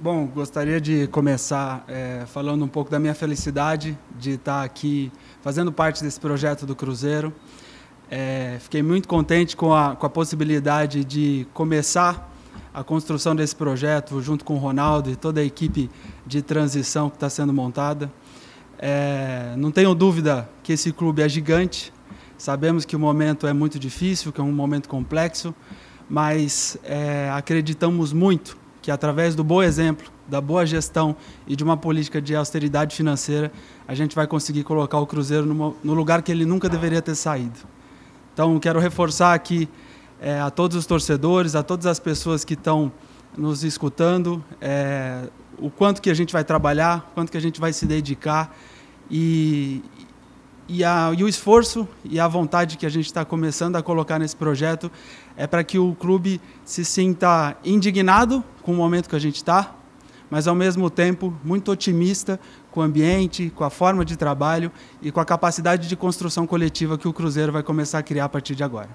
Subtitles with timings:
[0.00, 5.10] Bom, gostaria de começar é, falando um pouco da minha felicidade de estar aqui
[5.42, 7.34] fazendo parte desse projeto do Cruzeiro.
[8.08, 12.32] É, fiquei muito contente com a, com a possibilidade de começar
[12.72, 15.90] a construção desse projeto junto com o Ronaldo e toda a equipe
[16.24, 18.08] de transição que está sendo montada.
[18.78, 21.92] É, não tenho dúvida que esse clube é gigante.
[22.36, 25.52] Sabemos que o momento é muito difícil, que é um momento complexo,
[26.08, 26.78] mas
[27.34, 32.34] acreditamos muito que através do bom exemplo, da boa gestão e de uma política de
[32.34, 33.50] austeridade financeira,
[33.86, 37.58] a gente vai conseguir colocar o Cruzeiro no lugar que ele nunca deveria ter saído.
[38.32, 39.68] Então, quero reforçar aqui
[40.20, 42.92] é, a todos os torcedores, a todas as pessoas que estão
[43.36, 47.60] nos escutando, é, o quanto que a gente vai trabalhar, o quanto que a gente
[47.60, 48.56] vai se dedicar
[49.10, 49.82] e,
[50.68, 54.18] e, a, e o esforço e a vontade que a gente está começando a colocar
[54.18, 54.90] nesse projeto
[55.38, 59.72] é para que o clube se sinta indignado com o momento que a gente está,
[60.28, 62.38] mas ao mesmo tempo muito otimista
[62.72, 66.98] com o ambiente, com a forma de trabalho e com a capacidade de construção coletiva
[66.98, 68.90] que o Cruzeiro vai começar a criar a partir de agora.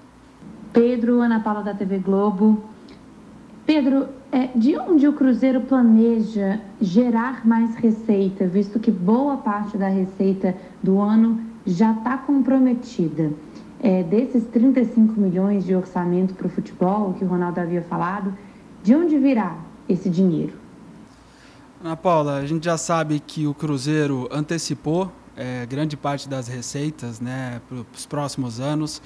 [0.72, 2.62] Pedro, Ana Paula da TV Globo.
[3.64, 9.88] Pedro, é, de onde o Cruzeiro planeja gerar mais receita, visto que boa parte da
[9.88, 13.32] receita do ano já está comprometida.
[13.86, 18.34] É, desses 35 milhões de orçamento para o futebol que o Ronaldo havia falado,
[18.82, 20.54] de onde virá esse dinheiro?
[21.82, 27.20] Ana Paula, a gente já sabe que o Cruzeiro antecipou é, grande parte das receitas
[27.20, 29.02] né, para os próximos anos.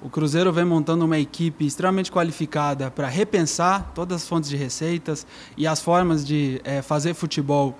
[0.00, 5.26] O Cruzeiro vem montando uma equipe extremamente qualificada para repensar todas as fontes de receitas
[5.58, 7.76] e as formas de é, fazer futebol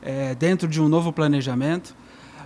[0.00, 1.96] é, dentro de um novo planejamento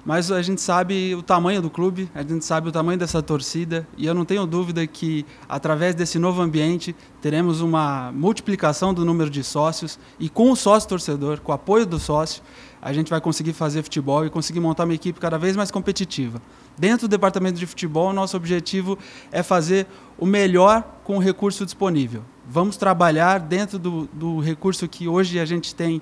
[0.04, 3.86] mas a gente sabe o tamanho do clube, a gente sabe o tamanho dessa torcida
[3.96, 9.28] e eu não tenho dúvida que através desse novo ambiente teremos uma multiplicação do número
[9.28, 12.42] de sócios e com o sócio torcedor, com o apoio do sócio,
[12.80, 16.40] a gente vai conseguir fazer futebol e conseguir montar uma equipe cada vez mais competitiva.
[16.78, 18.98] Dentro do departamento de futebol, nosso objetivo
[19.30, 19.86] é fazer
[20.18, 22.22] o melhor com o recurso disponível.
[22.48, 26.00] Vamos trabalhar dentro do, do recurso que hoje a gente tem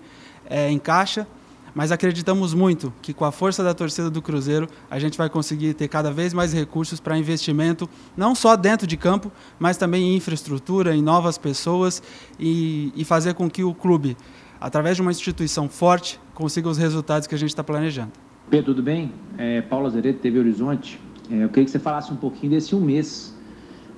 [0.48, 1.26] é, em caixa
[1.74, 5.74] mas acreditamos muito que com a força da torcida do Cruzeiro a gente vai conseguir
[5.74, 10.16] ter cada vez mais recursos para investimento, não só dentro de campo, mas também em
[10.16, 12.02] infraestrutura, em novas pessoas
[12.38, 14.16] e, e fazer com que o clube,
[14.60, 18.12] através de uma instituição forte, consiga os resultados que a gente está planejando.
[18.50, 19.12] Pedro, tudo bem?
[19.36, 20.98] É, Paulo Azeredo, TV Horizonte.
[21.30, 23.36] É, eu queria que você falasse um pouquinho desse um mês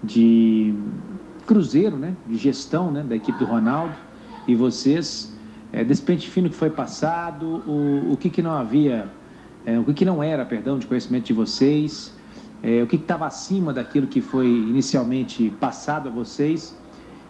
[0.02, 0.74] de
[1.46, 2.16] Cruzeiro, né?
[2.26, 3.02] de gestão né?
[3.02, 3.94] da equipe do Ronaldo
[4.46, 5.32] e vocês
[5.72, 9.08] é, desse pente fino que foi passado, o, o que, que não havia,
[9.64, 12.14] é, o que, que não era, perdão, de conhecimento de vocês,
[12.62, 16.76] é, o que estava acima daquilo que foi inicialmente passado a vocês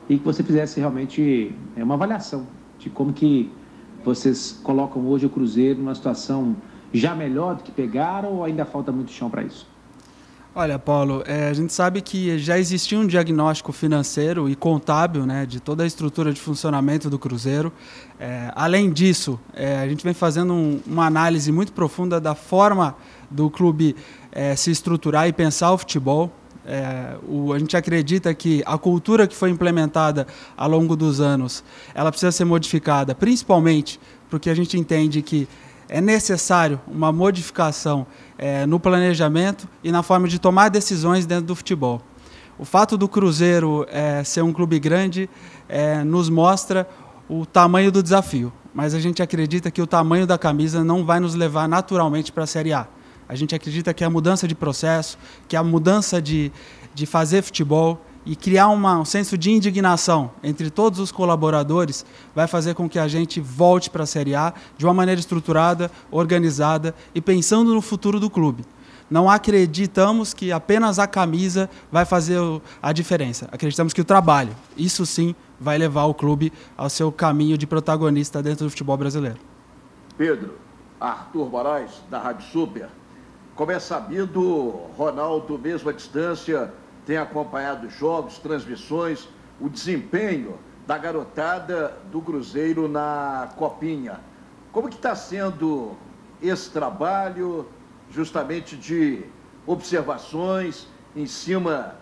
[0.08, 2.46] e que você fizesse realmente é, uma avaliação
[2.78, 3.50] de como que
[4.04, 6.56] vocês colocam hoje o Cruzeiro numa situação
[6.92, 9.68] já melhor do que pegaram ou ainda falta muito chão para isso?
[10.52, 15.46] Olha, Paulo, é, a gente sabe que já existia um diagnóstico financeiro e contábil né,
[15.46, 17.72] de toda a estrutura de funcionamento do Cruzeiro.
[18.18, 22.96] É, além disso, é, a gente vem fazendo um, uma análise muito profunda da forma
[23.30, 23.94] do clube
[24.32, 26.32] é, se estruturar e pensar o futebol.
[26.66, 31.62] É, o, a gente acredita que a cultura que foi implementada ao longo dos anos,
[31.94, 35.48] ela precisa ser modificada, principalmente porque a gente entende que
[35.92, 38.06] é necessário uma modificação
[38.38, 42.00] é, no planejamento e na forma de tomar decisões dentro do futebol.
[42.56, 45.28] O fato do Cruzeiro é, ser um clube grande
[45.68, 46.88] é, nos mostra
[47.28, 51.18] o tamanho do desafio, mas a gente acredita que o tamanho da camisa não vai
[51.18, 52.86] nos levar naturalmente para a Série A.
[53.28, 55.18] A gente acredita que a mudança de processo,
[55.48, 56.52] que a mudança de,
[56.94, 62.04] de fazer futebol, e criar uma, um senso de indignação entre todos os colaboradores
[62.34, 65.90] vai fazer com que a gente volte para a Série A de uma maneira estruturada,
[66.10, 68.64] organizada e pensando no futuro do clube.
[69.10, 72.38] Não acreditamos que apenas a camisa vai fazer
[72.80, 73.48] a diferença.
[73.50, 78.40] Acreditamos que o trabalho, isso sim, vai levar o clube ao seu caminho de protagonista
[78.40, 79.38] dentro do futebol brasileiro.
[80.16, 80.54] Pedro,
[81.00, 82.88] Arthur Moraes, da Rádio Super.
[83.56, 86.72] Como é sabido, Ronaldo, mesmo à distância,
[87.06, 89.28] tem acompanhado os jogos, transmissões,
[89.60, 94.20] o desempenho da garotada do Cruzeiro na Copinha.
[94.72, 95.96] Como que está sendo
[96.42, 97.66] esse trabalho,
[98.10, 99.22] justamente de
[99.66, 101.96] observações em cima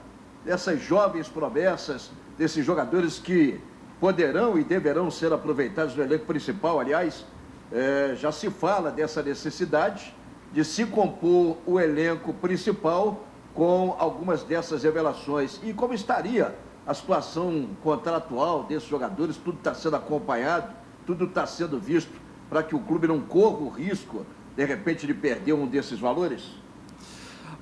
[0.44, 3.60] dessas jovens promessas, desses jogadores que
[4.00, 6.78] poderão e deverão ser aproveitados no elenco principal.
[6.78, 7.24] Aliás,
[7.72, 10.14] é, já se fala dessa necessidade
[10.52, 15.60] de se compor o elenco principal com algumas dessas revelações.
[15.62, 16.54] E como estaria
[16.86, 19.36] a situação contratual desses jogadores?
[19.36, 20.72] Tudo está sendo acompanhado.
[21.06, 22.12] tudo está sendo visto
[22.48, 26.50] para que o clube não corra o risco, de repente, de perder um desses valores?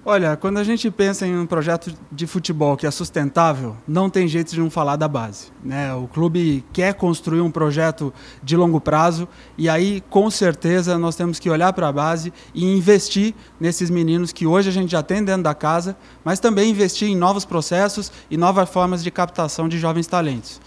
[0.09, 4.29] Olha, quando a gente pensa em um projeto de futebol que é sustentável, não tem
[4.29, 5.49] jeito de não falar da base.
[5.65, 5.93] Né?
[5.95, 11.41] O clube quer construir um projeto de longo prazo e aí, com certeza, nós temos
[11.41, 15.25] que olhar para a base e investir nesses meninos que hoje a gente já tem
[15.25, 19.77] dentro da casa, mas também investir em novos processos e novas formas de captação de
[19.77, 20.61] jovens talentos.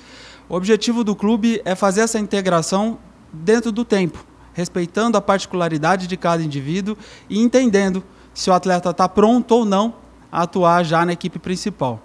[0.50, 3.00] O objetivo do clube é fazer essa integração
[3.32, 4.22] dentro do tempo,
[4.52, 6.98] respeitando a particularidade de cada indivíduo
[7.30, 8.04] e entendendo
[8.40, 9.94] se o atleta está pronto ou não
[10.32, 12.00] a atuar já na equipe principal.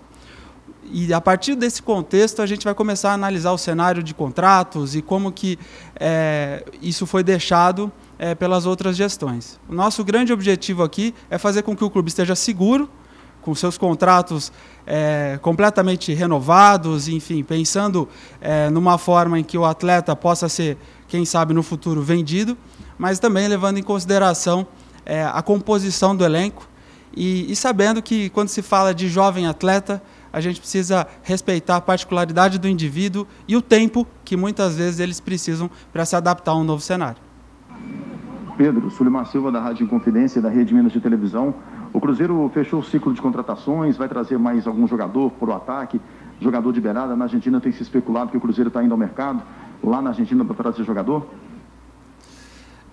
[0.90, 4.96] E a partir desse contexto a gente vai começar a analisar o cenário de contratos
[4.96, 5.56] e como que
[5.94, 9.60] é, isso foi deixado é, pelas outras gestões.
[9.68, 12.90] O nosso grande objetivo aqui é fazer com que o clube esteja seguro,
[13.40, 14.50] com seus contratos
[14.84, 18.08] é, completamente renovados, enfim, pensando
[18.40, 20.76] é, numa forma em que o atleta possa ser,
[21.06, 22.58] quem sabe, no futuro vendido,
[22.98, 24.66] mas também levando em consideração
[25.04, 26.68] é, a composição do elenco
[27.16, 30.02] e, e sabendo que quando se fala de jovem atleta,
[30.32, 35.20] a gente precisa respeitar a particularidade do indivíduo e o tempo que muitas vezes eles
[35.20, 37.22] precisam para se adaptar a um novo cenário.
[38.56, 41.54] Pedro, Sulimar Silva da Rádio Inconfidência da Rede Minas de Televisão.
[41.92, 46.00] O Cruzeiro fechou o ciclo de contratações, vai trazer mais algum jogador para o ataque,
[46.40, 47.14] jogador de beirada.
[47.14, 49.42] Na Argentina tem se especulado que o Cruzeiro está indo ao mercado,
[49.82, 51.26] lá na Argentina para trazer jogador?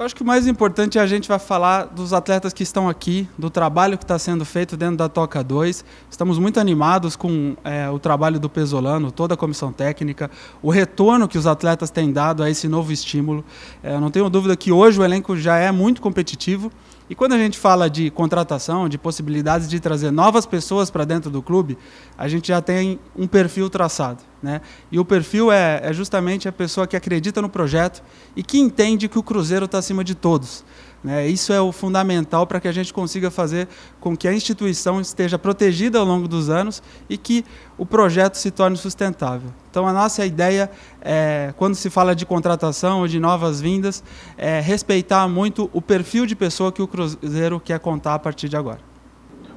[0.02, 2.90] Eu acho que o mais importante é a gente vai falar dos atletas que estão
[2.90, 5.86] aqui, do trabalho que está sendo feito dentro da Toca 2.
[6.10, 11.28] Estamos muito animados com é, o trabalho do Pesolano, toda a comissão técnica, o retorno
[11.28, 13.46] que os atletas têm dado a esse novo estímulo.
[13.84, 16.72] É, não tenho dúvida que hoje o elenco já é muito competitivo
[17.08, 21.30] e quando a gente fala de contratação, de possibilidades de trazer novas pessoas para dentro
[21.30, 21.78] do clube,
[22.18, 24.31] a gente já tem um perfil traçado.
[24.42, 24.60] Né?
[24.92, 28.02] E o perfil é, é justamente a pessoa que acredita no projeto
[28.36, 30.64] e que entende que o Cruzeiro está acima de todos.
[31.04, 31.28] Né?
[31.28, 33.68] Isso é o fundamental para que a gente consiga fazer
[34.00, 37.46] com que a instituição esteja protegida ao longo dos anos e que
[37.78, 39.52] o projeto se torne sustentável.
[39.70, 40.70] Então, a nossa ideia,
[41.02, 44.04] é, quando se fala de contratação ou de novas vindas,
[44.38, 48.58] é respeitar muito o perfil de pessoa que o Cruzeiro quer contar a partir de
[48.58, 48.91] agora.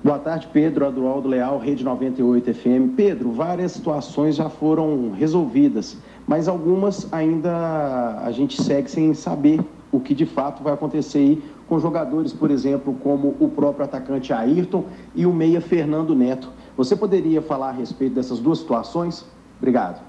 [0.05, 2.95] Boa tarde, Pedro Adualdo Leal, Rede 98 FM.
[2.95, 5.97] Pedro, várias situações já foram resolvidas,
[6.27, 9.61] mas algumas ainda a gente segue sem saber
[9.91, 14.31] o que de fato vai acontecer aí com jogadores, por exemplo, como o próprio atacante
[14.31, 14.85] Ayrton
[15.15, 16.53] e o meia Fernando Neto.
[16.77, 19.25] Você poderia falar a respeito dessas duas situações?
[19.57, 20.03] Obrigado.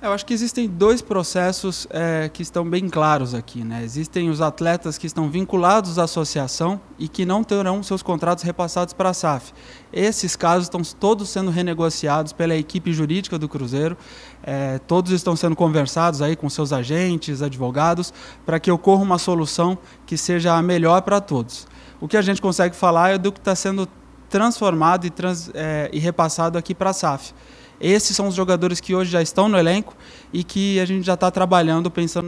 [0.00, 3.64] Eu acho que existem dois processos é, que estão bem claros aqui.
[3.64, 3.82] Né?
[3.82, 8.94] Existem os atletas que estão vinculados à associação e que não terão seus contratos repassados
[8.94, 9.52] para a SAF.
[9.92, 13.96] Esses casos estão todos sendo renegociados pela equipe jurídica do Cruzeiro.
[14.44, 18.14] É, todos estão sendo conversados aí com seus agentes, advogados,
[18.46, 21.66] para que ocorra uma solução que seja a melhor para todos.
[22.00, 23.88] O que a gente consegue falar é do que está sendo
[24.30, 27.34] transformado e, trans, é, e repassado aqui para a SAF.
[27.80, 29.96] Esses são os jogadores que hoje já estão no elenco
[30.32, 32.26] e que a gente já está trabalhando pensando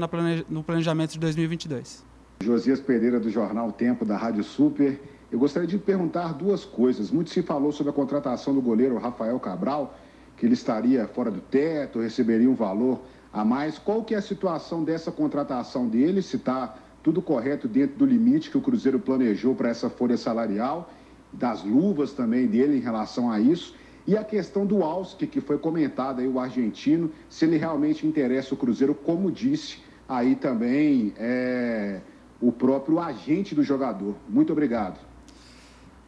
[0.49, 2.05] no planejamento de 2022.
[2.43, 5.01] Josias Pereira, do jornal Tempo, da Rádio Super.
[5.31, 7.11] Eu gostaria de perguntar duas coisas.
[7.11, 9.99] Muito se falou sobre a contratação do goleiro Rafael Cabral,
[10.37, 13.01] que ele estaria fora do teto, receberia um valor
[13.33, 13.79] a mais.
[13.79, 16.23] Qual que é a situação dessa contratação dele?
[16.23, 20.91] Se está tudo correto dentro do limite que o Cruzeiro planejou para essa folha salarial,
[21.33, 23.75] das luvas também dele em relação a isso.
[24.11, 28.53] E a questão do Alski, que foi comentada aí, o argentino, se ele realmente interessa
[28.53, 32.01] o Cruzeiro, como disse aí também é,
[32.41, 34.17] o próprio agente do jogador.
[34.29, 34.99] Muito obrigado.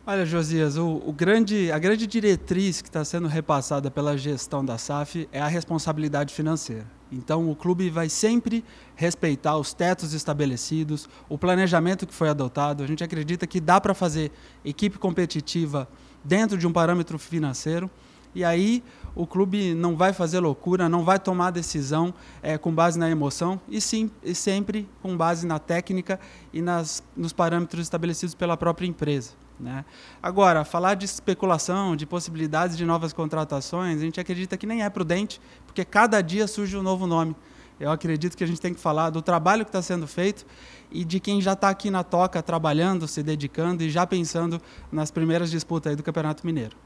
[0.05, 4.77] Olha, Josias, o, o, grande, a grande diretriz que está sendo repassada pela gestão da
[4.77, 6.85] SAF é a responsabilidade financeira.
[7.13, 8.65] Então, o clube vai sempre
[8.97, 12.83] respeitar os tetos estabelecidos, o planejamento que foi adotado.
[12.83, 14.33] A gente acredita que dá para fazer
[14.65, 15.89] equipe competitiva
[16.25, 17.89] dentro de um parâmetro financeiro.
[18.35, 18.83] E aí
[19.15, 23.61] o clube não vai fazer loucura, não vai tomar decisão é, com base na emoção,
[23.69, 26.19] e sim e sempre com base na técnica
[26.53, 29.42] e nas, nos parâmetros estabelecidos pela própria empresa.
[29.63, 29.85] Né?
[30.21, 34.91] Agora, falar de especulação, de possibilidades de novas contratações, a gente acredita que nem é
[34.91, 37.37] prudente, porque cada dia surge um novo nome.
[37.79, 40.45] Eu acredito que a gente tem que falar do trabalho que está sendo feito
[40.91, 45.11] e de quem já está aqui na toca trabalhando, se dedicando e já pensando nas
[45.11, 46.77] primeiras disputas do Campeonato Mineiro.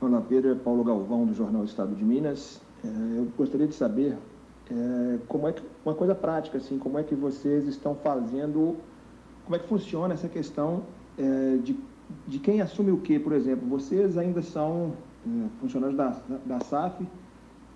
[0.00, 0.52] Olá, Pedro.
[0.52, 2.60] É Paulo Galvão, do Jornal Estado de Minas.
[2.84, 4.16] É, eu gostaria de saber
[4.70, 8.76] é, como é que, uma coisa prática, assim, como é que vocês estão fazendo,
[9.44, 10.82] como é que funciona essa questão
[11.18, 11.78] é, de,
[12.26, 13.68] de quem assume o quê, por exemplo.
[13.68, 14.92] Vocês ainda são
[15.26, 17.06] é, funcionários da, da, da SAF,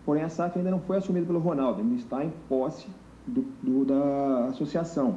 [0.05, 2.89] porém a SAF ainda não foi assumida pelo Ronaldo, ele está em posse
[3.27, 5.17] do, do, da associação.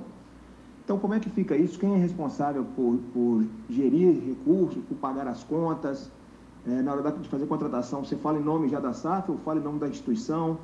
[0.84, 1.80] Então, como é que fica isso?
[1.80, 6.12] Quem é responsável por, por gerir recursos, por pagar as contas?
[6.68, 9.60] É, na hora de fazer contratação, você fala em nome já da SAF ou fala
[9.60, 10.58] em nome da instituição?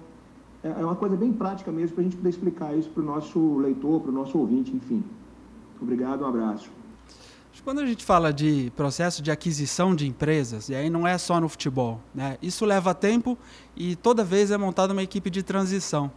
[0.63, 3.05] É, é uma coisa bem prática mesmo para a gente poder explicar isso para o
[3.05, 5.03] nosso leitor, para o nosso ouvinte, enfim.
[5.81, 6.78] Obrigado, um abraço.
[7.63, 11.39] Quando a gente fala de processo de aquisição de empresas, e aí não é só
[11.41, 12.37] no futebol, né?
[12.41, 13.37] isso leva tempo
[13.75, 16.09] e toda vez é montada uma equipe de transição.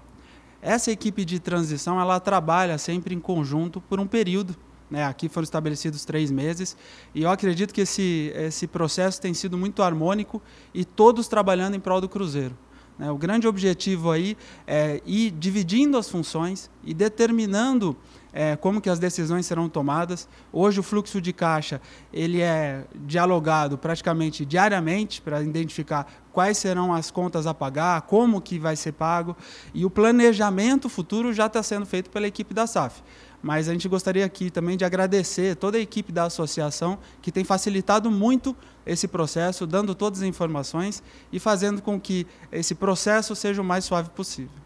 [0.61, 4.56] Essa equipe de transição ela trabalha sempre em conjunto por um período.
[4.88, 5.04] Né?
[5.04, 6.76] Aqui foram estabelecidos três meses
[7.12, 10.40] e eu acredito que esse, esse processo tem sido muito harmônico
[10.72, 12.56] e todos trabalhando em prol do Cruzeiro.
[12.96, 13.11] Né?
[13.11, 17.96] O grande objetivo aí é ir dividindo as funções e determinando
[18.33, 20.29] é, como que as decisões serão tomadas.
[20.53, 21.81] Hoje o fluxo de caixa
[22.12, 28.59] ele é dialogado praticamente diariamente para identificar quais serão as contas a pagar, como que
[28.59, 29.37] vai ser pago
[29.75, 33.03] e o planejamento futuro já está sendo feito pela equipe da SAF.
[33.43, 37.43] Mas a gente gostaria aqui também de agradecer toda a equipe da associação que tem
[37.43, 43.61] facilitado muito esse processo, dando todas as informações e fazendo com que esse processo seja
[43.61, 44.62] o mais suave possível.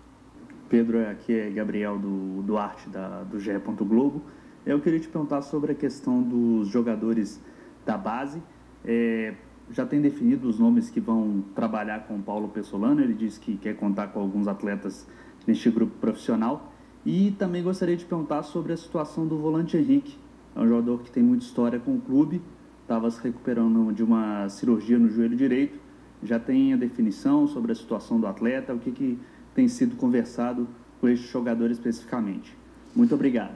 [0.68, 3.52] Pedro, aqui é Gabriel do Duarte, da, do GE.
[3.80, 4.22] Globo.
[4.64, 7.40] Eu queria te perguntar sobre a questão dos jogadores
[7.84, 8.42] da base.
[8.84, 9.34] É,
[9.70, 13.00] já tem definido os nomes que vão trabalhar com o Paulo Pessolano.
[13.00, 15.06] Ele disse que quer contar com alguns atletas
[15.46, 16.72] neste grupo profissional.
[17.04, 20.18] E também gostaria de perguntar sobre a situação do volante Henrique.
[20.56, 22.42] É um jogador que tem muita história com o clube,
[22.82, 25.78] estava se recuperando de uma cirurgia no joelho direito.
[26.22, 29.18] Já tem a definição sobre a situação do atleta, o que, que
[29.56, 30.68] tem sido conversado
[31.00, 32.56] com este jogador especificamente.
[32.94, 33.54] Muito obrigado.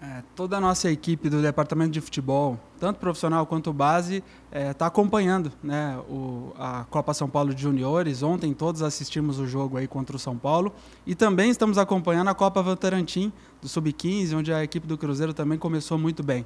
[0.00, 4.74] É, toda a nossa equipe do departamento de futebol, tanto profissional quanto base, está é,
[4.74, 8.20] tá acompanhando né, o, a Copa São Paulo de Juniores.
[8.20, 10.74] Ontem todos assistimos o jogo aí contra o São Paulo
[11.06, 15.56] e também estamos acompanhando a Copa Vantarantim do Sub-15, onde a equipe do Cruzeiro também
[15.56, 16.44] começou muito bem.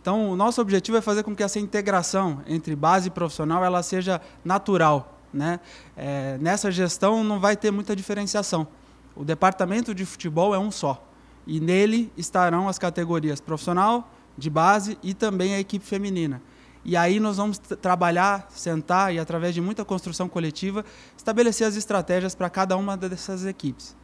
[0.00, 3.82] Então, o nosso objetivo é fazer com que essa integração entre base e profissional ela
[3.82, 5.60] seja natural, né?
[5.96, 8.66] É, nessa gestão não vai ter muita diferenciação.
[9.14, 11.06] O departamento de futebol é um só.
[11.46, 16.42] E nele estarão as categorias profissional, de base e também a equipe feminina.
[16.84, 20.84] E aí nós vamos trabalhar, sentar e, através de muita construção coletiva,
[21.16, 23.96] estabelecer as estratégias para cada uma dessas equipes.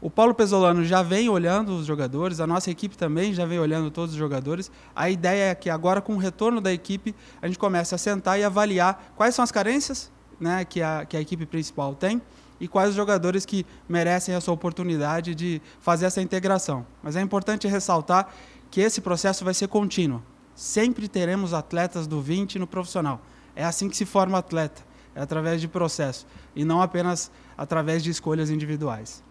[0.00, 3.90] O Paulo Pesolano já vem olhando os jogadores, a nossa equipe também já vem olhando
[3.90, 4.70] todos os jogadores.
[4.94, 8.38] A ideia é que agora, com o retorno da equipe, a gente comece a sentar
[8.38, 10.10] e avaliar quais são as carências
[10.44, 12.20] né, que, a, que a equipe principal tem
[12.60, 16.86] e quais os jogadores que merecem essa oportunidade de fazer essa integração.
[17.02, 18.28] Mas é importante ressaltar
[18.70, 20.22] que esse processo vai ser contínuo.
[20.54, 23.20] Sempre teremos atletas do 20 no profissional.
[23.56, 24.82] É assim que se forma atleta,
[25.14, 29.22] é através de processo e não apenas através de escolhas individuais.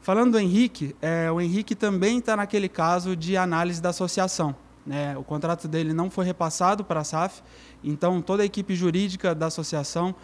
[0.00, 4.56] Falando do Henrique, é, o Henrique também está naquele caso de análise da associação.
[4.86, 5.16] Né?
[5.16, 7.42] O contrato dele não foi repassado para a SAF,
[7.84, 10.14] então toda a equipe jurídica da associação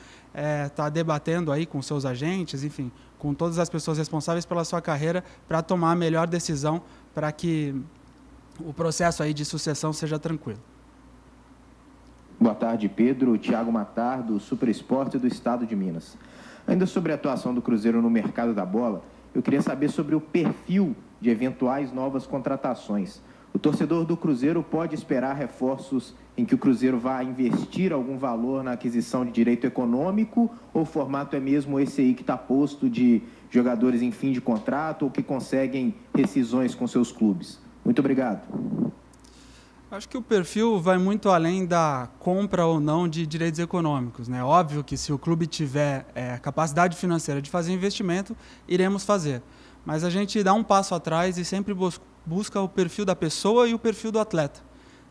[0.66, 4.80] está é, debatendo aí com seus agentes, enfim, com todas as pessoas responsáveis pela sua
[4.82, 6.82] carreira para tomar a melhor decisão
[7.14, 7.74] para que
[8.60, 10.60] o processo aí de sucessão seja tranquilo.
[12.38, 13.38] Boa tarde, Pedro.
[13.38, 16.18] Tiago Matar, do Super Esporte do Estado de Minas.
[16.66, 19.02] Ainda sobre a atuação do Cruzeiro no mercado da bola,
[19.34, 23.22] eu queria saber sobre o perfil de eventuais novas contratações.
[23.56, 28.62] O torcedor do Cruzeiro pode esperar reforços em que o Cruzeiro vá investir algum valor
[28.62, 32.86] na aquisição de direito econômico ou o formato é mesmo esse aí que está posto
[32.90, 37.58] de jogadores em fim de contrato ou que conseguem rescisões com seus clubes?
[37.82, 38.42] Muito obrigado.
[39.90, 44.28] Acho que o perfil vai muito além da compra ou não de direitos econômicos.
[44.28, 44.44] Né?
[44.44, 48.36] Óbvio que se o clube tiver é, capacidade financeira de fazer investimento,
[48.68, 49.40] iremos fazer.
[49.82, 51.72] Mas a gente dá um passo atrás e sempre
[52.26, 54.60] busca o perfil da pessoa e o perfil do atleta.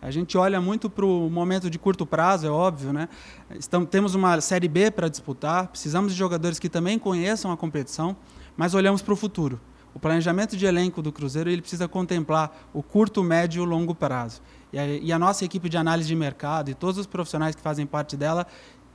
[0.02, 3.10] A gente olha muito para o momento de curto prazo, é óbvio, né?
[3.58, 8.16] Estamos, temos uma Série B para disputar, precisamos de jogadores que também conheçam a competição,
[8.56, 9.60] mas olhamos para o futuro.
[9.96, 14.42] O planejamento de elenco do Cruzeiro ele precisa contemplar o curto, médio e longo prazo.
[14.72, 17.62] E a, e a nossa equipe de análise de mercado e todos os profissionais que
[17.62, 18.46] fazem parte dela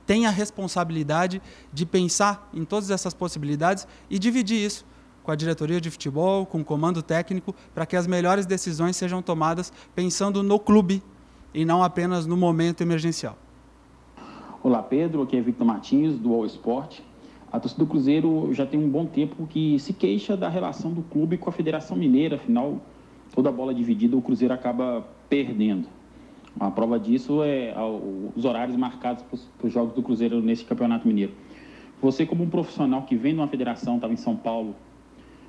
[0.05, 1.41] têm a responsabilidade
[1.73, 4.85] de pensar em todas essas possibilidades e dividir isso
[5.23, 9.21] com a diretoria de futebol, com o comando técnico, para que as melhores decisões sejam
[9.21, 11.01] tomadas pensando no clube
[11.53, 13.37] e não apenas no momento emergencial.
[14.63, 15.21] Olá, Pedro.
[15.23, 16.99] Aqui é Victor Martins, do All Sport.
[17.51, 21.01] A torcida do Cruzeiro já tem um bom tempo que se queixa da relação do
[21.01, 22.35] clube com a Federação Mineira.
[22.35, 22.79] Afinal,
[23.35, 25.87] toda a bola dividida, o Cruzeiro acaba perdendo.
[26.55, 27.73] Uma prova disso é
[28.35, 29.23] os horários marcados
[29.57, 31.33] para os jogos do Cruzeiro nesse Campeonato Mineiro.
[32.01, 34.75] Você, como um profissional que vem de uma federação, estava em São Paulo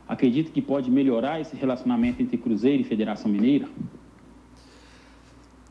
[0.08, 3.68] acredita que pode melhorar esse relacionamento entre Cruzeiro e Federação Mineira?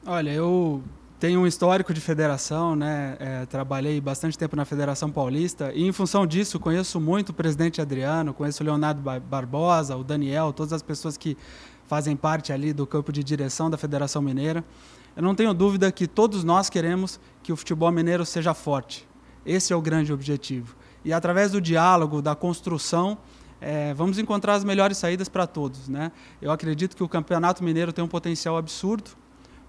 [0.05, 0.81] Olha, eu
[1.19, 3.15] tenho um histórico de federação, né?
[3.19, 7.79] É, trabalhei bastante tempo na Federação Paulista e, em função disso, conheço muito o presidente
[7.79, 11.37] Adriano, conheço o Leonardo Barbosa, o Daniel, todas as pessoas que
[11.85, 14.63] fazem parte ali do campo de direção da Federação Mineira.
[15.15, 19.07] Eu não tenho dúvida que todos nós queremos que o futebol mineiro seja forte.
[19.45, 20.75] Esse é o grande objetivo.
[21.03, 23.17] E através do diálogo, da construção,
[23.61, 25.87] é, vamos encontrar as melhores saídas para todos.
[25.87, 26.11] Né?
[26.41, 29.11] Eu acredito que o Campeonato Mineiro tem um potencial absurdo.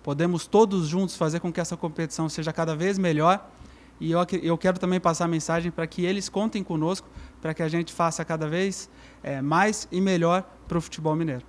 [0.02, 3.48] Podemos todos juntos fazer com que essa competição seja cada vez melhor.
[4.00, 7.08] E eu, eu quero também passar a mensagem para que eles contem conosco,
[7.40, 8.88] para que a gente faça cada vez
[9.22, 11.44] é, mais e melhor para o futebol mineiro.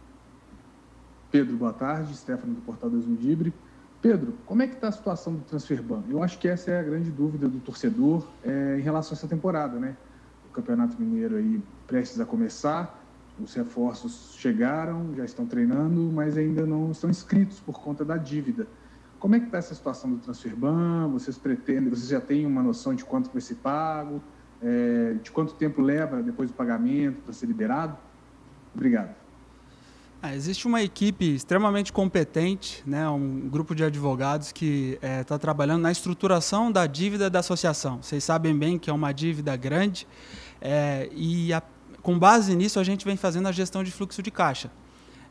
[1.31, 2.15] Pedro, boa tarde.
[2.15, 3.53] Stefano do Portal 2000 Libre.
[4.01, 6.03] Pedro, como é que está a situação do transfer ban?
[6.09, 9.27] Eu acho que essa é a grande dúvida do torcedor é, em relação a essa
[9.27, 9.95] temporada, né?
[10.53, 13.03] Campeonato Mineiro aí prestes a começar,
[13.39, 18.67] os reforços chegaram, já estão treinando, mas ainda não estão inscritos por conta da dívida.
[19.19, 21.07] Como é que está essa situação do transfer ban?
[21.09, 24.21] Vocês pretendem, vocês já têm uma noção de quanto vai ser pago?
[24.61, 27.97] É, de quanto tempo leva depois do pagamento para ser liberado?
[28.73, 29.22] Obrigado.
[30.25, 35.37] Ah, existe uma equipe extremamente competente, né, um grupo de advogados que está é, tá
[35.37, 38.01] trabalhando na estruturação da dívida da associação.
[38.01, 40.07] Vocês sabem bem que é uma dívida grande
[40.61, 41.61] é, e a,
[42.01, 44.71] com base nisso a gente vem fazendo a gestão de fluxo de caixa.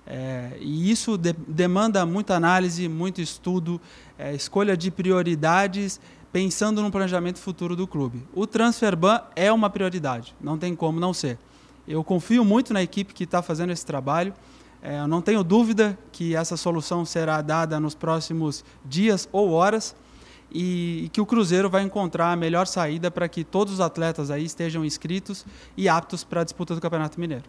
[0.07, 3.81] É, e isso de, demanda muita análise, muito estudo,
[4.19, 5.99] é, escolha de prioridades,
[6.31, 8.23] pensando no planejamento futuro do clube.
[8.35, 11.39] O transfer ban é uma prioridade, não tem como não ser.
[11.89, 14.35] Eu confio muito na equipe que está fazendo esse trabalho.
[14.83, 19.95] É, eu não tenho dúvida que essa solução será dada nos próximos dias ou horas
[20.51, 24.29] e, e que o Cruzeiro vai encontrar a melhor saída para que todos os atletas
[24.29, 25.47] aí estejam inscritos
[25.77, 27.45] e aptos para a disputa do Campeonato Mineiro.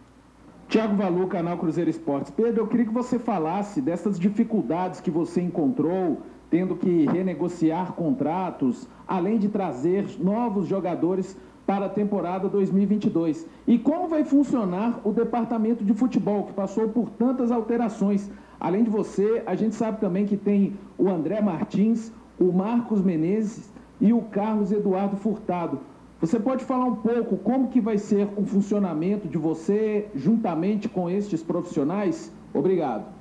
[0.68, 2.30] Tiago Valu, canal Cruzeiro Esportes.
[2.30, 8.88] Pedro, eu queria que você falasse dessas dificuldades que você encontrou, tendo que renegociar contratos,
[9.06, 13.46] além de trazer novos jogadores para a temporada 2022.
[13.66, 18.30] E como vai funcionar o departamento de futebol, que passou por tantas alterações?
[18.60, 23.72] Além de você, a gente sabe também que tem o André Martins, o Marcos Menezes
[24.00, 25.80] e o Carlos Eduardo Furtado.
[26.20, 31.10] Você pode falar um pouco como que vai ser o funcionamento de você juntamente com
[31.10, 32.32] estes profissionais?
[32.52, 33.13] Obrigado.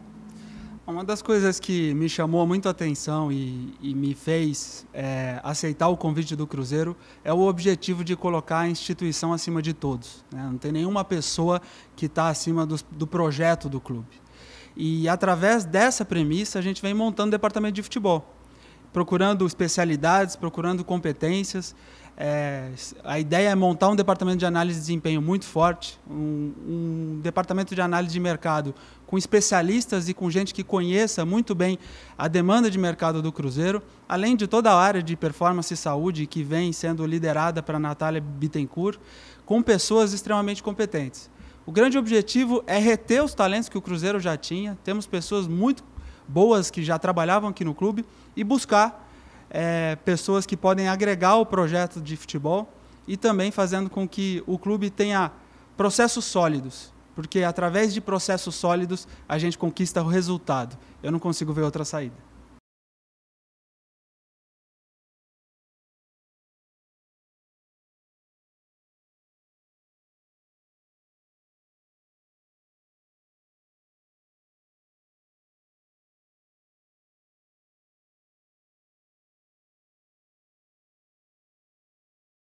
[0.86, 5.88] Uma das coisas que me chamou muito a atenção e, e me fez é, aceitar
[5.88, 6.94] o convite do Cruzeiro
[7.24, 10.26] é o objetivo de colocar a instituição acima de todos.
[10.30, 10.44] Né?
[10.44, 11.62] Não tem nenhuma pessoa
[11.96, 14.22] que está acima do, do projeto do clube.
[14.76, 18.36] E através dessa premissa, a gente vem montando o departamento de futebol,
[18.92, 21.74] procurando especialidades, procurando competências.
[22.16, 22.70] É,
[23.04, 27.74] a ideia é montar um departamento de análise de desempenho muito forte, um, um, departamento
[27.74, 28.76] de análise de mercado
[29.08, 31.80] com especialistas e com gente que conheça muito bem
[32.16, 36.28] a demanda de mercado do Cruzeiro, além de toda a área de performance e saúde
[36.28, 39.00] que vem sendo liderada para a Natália Bittencourt,
[39.44, 41.32] com pessoas extremamente competentes.
[41.66, 45.84] O grande objetivo é reter os talentos que o Cruzeiro já tinha, temos pessoas muito
[46.28, 49.10] boas que já trabalhavam aqui no clube e buscar
[49.54, 52.74] é, pessoas que podem agregar o projeto de futebol
[53.08, 55.32] e também fazendo com que o clube tenha
[55.78, 60.76] processos sólidos, porque através de processos sólidos a gente conquista o resultado.
[61.04, 62.16] Eu não consigo ver outra saída.